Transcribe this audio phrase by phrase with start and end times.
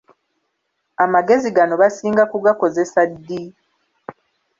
[1.03, 3.41] Amagezi gano basinga kugakozesa ddi?